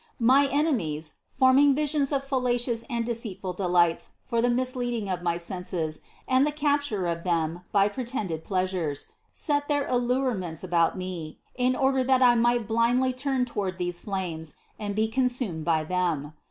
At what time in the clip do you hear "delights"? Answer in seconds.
3.53-4.13